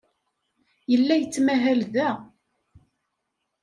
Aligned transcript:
Yella 0.91 1.15
yettmahal 1.17 1.81
da. 1.93 2.09